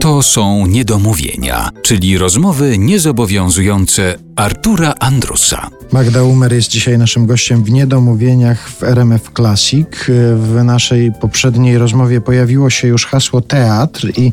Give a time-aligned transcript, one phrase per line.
[0.00, 5.70] To są niedomówienia, czyli rozmowy niezobowiązujące Artura Andrusa.
[5.92, 9.88] Magda Umer jest dzisiaj naszym gościem w Niedomówieniach w RMF Classic.
[10.36, 14.32] W naszej poprzedniej rozmowie pojawiło się już hasło teatr i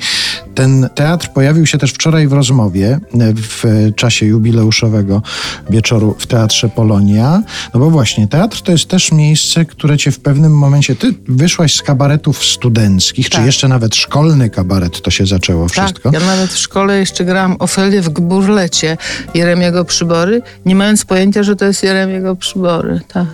[0.56, 3.00] ten teatr pojawił się też wczoraj w rozmowie
[3.36, 5.22] w czasie jubileuszowego
[5.70, 7.44] wieczoru w Teatrze Polonia.
[7.74, 10.96] No bo właśnie, teatr to jest też miejsce, które cię w pewnym momencie...
[10.96, 13.42] Ty wyszłaś z kabaretów studenckich, tak.
[13.42, 16.10] czy jeszcze nawet szkolny kabaret to się zaczęło tak, wszystko?
[16.14, 18.98] ja nawet w szkole jeszcze grałam Ofelię w Gburlecie
[19.34, 23.26] Jeremiego Przybory, nie mając pojęcia, że to jest Jeremiego Przybory, tak.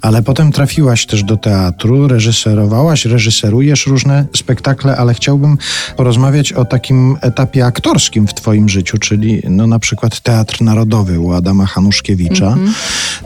[0.00, 5.58] Ale potem trafiłaś też do teatru, reżyserowałaś, reżyserujesz różne spektakle, ale chciałbym
[5.96, 11.32] porozmawiać o takim etapie aktorskim w twoim życiu, czyli no na przykład Teatr Narodowy u
[11.32, 12.46] Adama Hanuszkiewicza.
[12.46, 12.72] Mm -hmm.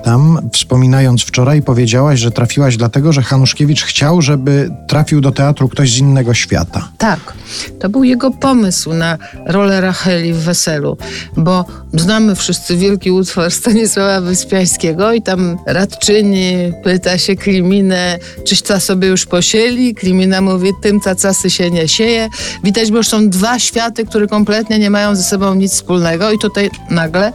[0.04, 5.92] Tam wspominając wczoraj powiedziałaś, że trafiłaś dlatego, że Hanuszkiewicz chciał, żeby trafił do teatru ktoś
[5.92, 6.88] z innego świata.
[6.98, 7.32] Tak.
[7.80, 10.97] To był jego pomysł na rolę Racheli w Weselu,
[11.36, 11.64] bo
[12.00, 19.08] znamy wszyscy wielki utwór Stanisława Wyspiańskiego i tam radczyni pyta się Kliminę, czyś ta sobie
[19.08, 19.94] już posieli?
[19.94, 22.28] Klimina mówi, tym cacasy się nie sieje.
[22.64, 26.38] Widać, bo już są dwa światy, które kompletnie nie mają ze sobą nic wspólnego i
[26.38, 27.33] tutaj nagle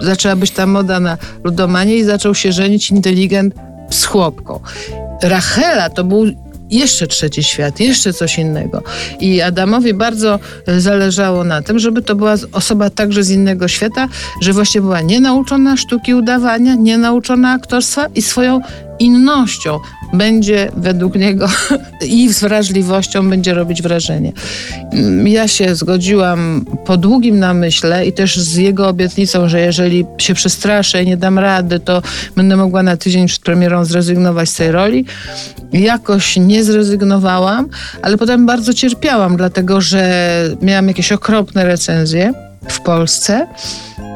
[0.00, 3.54] zaczęła być ta moda na ludomanie i zaczął się żenić inteligent
[3.90, 4.60] z chłopką.
[5.22, 6.26] Rachela to był
[6.72, 8.82] jeszcze trzeci świat, jeszcze coś innego.
[9.20, 10.38] I Adamowi bardzo
[10.78, 14.08] zależało na tym, żeby to była osoba także z innego świata,
[14.40, 18.60] że właśnie była nienauczona sztuki udawania, nienauczona aktorstwa i swoją
[19.04, 19.78] innością
[20.12, 21.46] będzie według niego
[22.06, 24.32] i z wrażliwością będzie robić wrażenie.
[25.24, 31.02] Ja się zgodziłam po długim namyśle i też z jego obietnicą, że jeżeli się przestraszę
[31.02, 32.02] i nie dam rady, to
[32.36, 35.04] będę mogła na tydzień przed premierą zrezygnować z tej roli.
[35.72, 37.68] Jakoś nie zrezygnowałam,
[38.02, 42.32] ale potem bardzo cierpiałam, dlatego że miałam jakieś okropne recenzje
[42.68, 43.46] w Polsce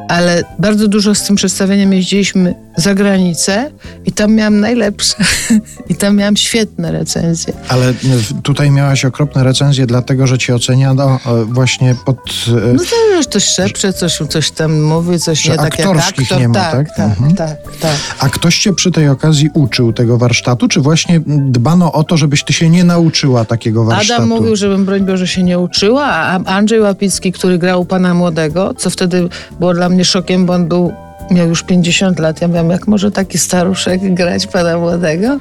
[0.08, 3.70] ale bardzo dużo z tym przedstawieniem jeździliśmy za granicę
[4.04, 5.16] i tam miałam najlepsze.
[5.90, 7.54] I tam miałam świetne recenzje.
[7.68, 7.94] Ale
[8.42, 12.16] tutaj miałaś okropne recenzje, dlatego że cię oceniano e, właśnie pod...
[12.48, 16.40] E, no to już coś szepcze, coś, coś tam mówi, coś nie tak jak aktor.
[16.40, 16.72] nie ma, tak?
[16.72, 17.34] Tak, tak, mhm.
[17.34, 17.96] tak, tak.
[18.18, 22.44] A ktoś cię przy tej okazji uczył tego warsztatu, czy właśnie dbano o to, żebyś
[22.44, 24.22] ty się nie nauczyła takiego warsztatu?
[24.22, 28.14] Adam mówił, żebym broń Boże się nie uczyła, a Andrzej Łapicki, który grał u Pana
[28.14, 29.28] Młodego, co wtedy
[29.58, 30.92] było dla mnie szokiem, bo on był
[31.30, 32.40] miał już 50 lat.
[32.40, 35.38] Ja wiem, jak może taki staruszek grać pana młodego?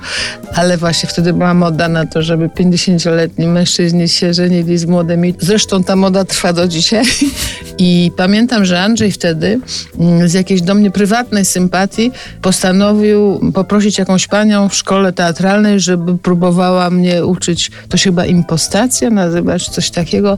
[0.55, 5.33] Ale właśnie wtedy była moda na to, żeby 50-letni mężczyźni się żenili z młodymi.
[5.39, 7.05] Zresztą ta moda trwa do dzisiaj.
[7.77, 9.59] I pamiętam, że Andrzej wtedy
[9.99, 16.17] mm, z jakiejś do mnie prywatnej sympatii postanowił poprosić jakąś panią w szkole teatralnej, żeby
[16.17, 17.71] próbowała mnie uczyć.
[17.89, 20.37] To się chyba impostacja nazywa, czy coś takiego.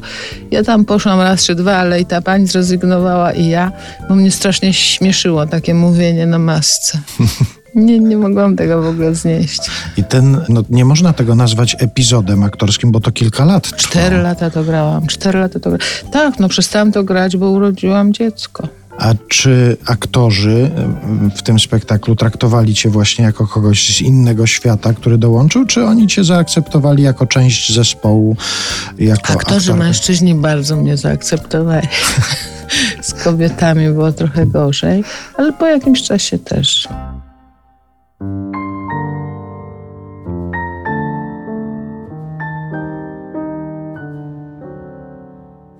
[0.51, 3.71] Ja tam poszłam raz czy dwa, ale i ta pani zrezygnowała i ja,
[4.09, 6.99] bo mnie strasznie śmieszyło takie mówienie na masce.
[7.75, 9.59] Nie, nie mogłam tego w ogóle znieść.
[9.97, 14.49] I ten, no nie można tego nazwać epizodem aktorskim, bo to kilka lat Cztery lata
[14.49, 15.87] to grałam, cztery lata to grałam.
[16.11, 18.67] Tak, no przestałam to grać, bo urodziłam dziecko.
[18.97, 20.71] A czy aktorzy
[21.35, 26.07] w tym spektaklu traktowali cię właśnie jako kogoś z innego świata, który dołączył, czy oni
[26.07, 28.35] cię zaakceptowali jako część zespołu?
[28.97, 29.85] Jako Aktorzy aktor?
[29.85, 31.87] mężczyźni bardzo mnie zaakceptowali.
[33.01, 35.03] z kobietami było trochę gorzej,
[35.37, 36.87] ale po jakimś czasie też.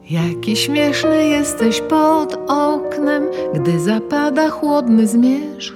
[0.10, 3.24] Jaki śmieszny jesteś pod oknem,
[3.54, 5.74] gdy zapada chłodny zmierzch,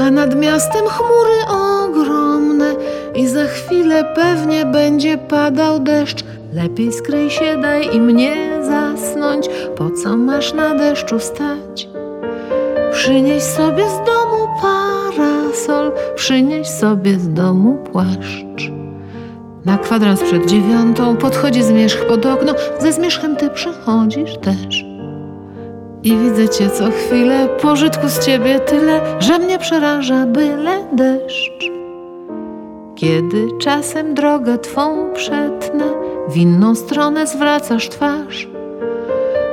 [0.00, 2.74] a nad miastem chmury ogromne
[3.14, 6.24] i za chwilę pewnie będzie padał deszcz.
[6.52, 11.88] Lepiej skryj się, daj i mnie zasnąć, po co masz na deszczu stać?
[12.92, 18.81] Przynieś sobie z domu parasol, przynieś sobie z domu płaszcz.
[19.64, 24.84] Na kwadrans przed dziewiątą podchodzi zmierzch pod okno, ze zmierzchem ty przychodzisz też.
[26.02, 31.70] I widzę cię co chwilę, pożytku z ciebie tyle, że mnie przeraża byle deszcz.
[32.94, 35.84] Kiedy czasem drogę twą przetnę,
[36.28, 38.48] w inną stronę zwracasz twarz.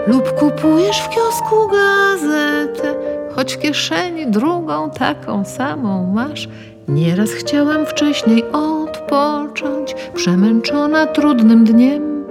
[0.07, 2.95] Lub kupujesz w kiosku gazetę,
[3.35, 6.49] choć w kieszeni drugą taką samą masz.
[6.87, 8.43] Nieraz chciałam wcześniej
[9.11, 12.25] odpocząć, przemęczona trudnym dniem.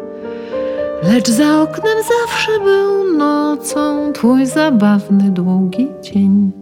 [1.03, 6.53] Lecz za oknem zawsze był nocą twój zabawny długi dzień.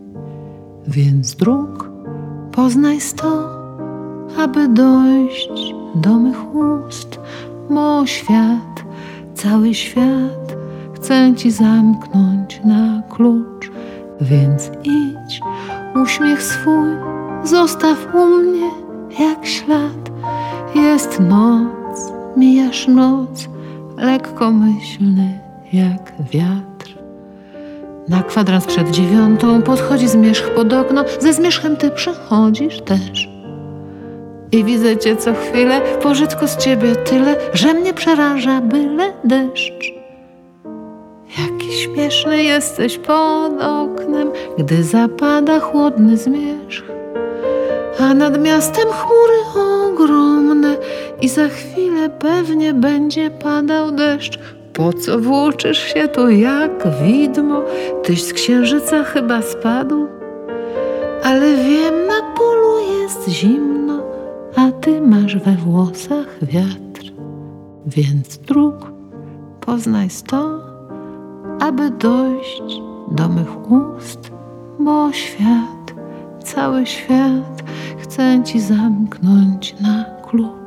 [0.87, 1.91] Więc dróg
[2.53, 3.51] poznaj sto,
[4.39, 7.21] aby dojść do mych ust,
[7.71, 8.85] bo świat,
[9.35, 10.57] cały świat
[10.95, 13.71] chcę ci zamknąć na klucz.
[14.21, 15.41] Więc idź,
[16.03, 16.89] uśmiech swój
[17.45, 18.71] zostaw u mnie
[19.21, 20.06] jak ślad.
[20.83, 23.49] Jest noc, mijasz noc,
[23.97, 25.41] lekkomyślny
[25.73, 26.99] jak wiatr.
[28.09, 33.29] Na kwadrans przed dziewiątą podchodzi zmierzch pod okno, ze zmierzchem ty przechodzisz też.
[34.53, 39.93] I widzę cię co chwilę, pożytku z ciebie tyle, że mnie przeraża byle deszcz.
[41.39, 46.85] Jaki śmieszny jesteś pod oknem, gdy zapada chłodny zmierzch.
[48.01, 49.76] A nad miastem chmury ogromne
[51.21, 54.39] i za chwilę pewnie będzie padał deszcz.
[54.73, 57.63] Po co włóczysz się tu jak widmo?
[58.03, 60.07] Tyś z księżyca chyba spadł?
[61.25, 64.03] Ale wiem, na polu jest zimno,
[64.57, 67.13] a ty masz we włosach wiatr.
[67.87, 68.93] Więc dróg
[69.61, 70.61] poznaj sto,
[71.61, 72.81] aby dojść
[73.11, 74.31] do mych ust,
[74.79, 75.95] bo świat,
[76.45, 77.63] cały świat
[77.99, 80.66] chcę ci zamknąć na klucz.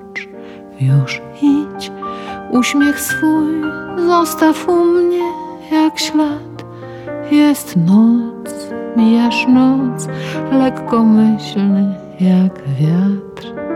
[0.81, 1.91] Już idź,
[2.51, 3.61] uśmiech swój
[4.07, 5.23] zostaw u mnie
[5.71, 6.65] jak ślad.
[7.31, 10.07] Jest noc, mijasz noc,
[10.51, 13.68] lekkomyślny jak wiatr.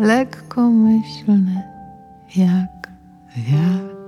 [0.00, 1.62] Lekkomyślny
[2.36, 2.88] jak
[3.36, 3.99] wiatr.